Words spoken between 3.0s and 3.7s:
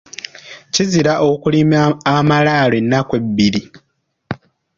ebbiri.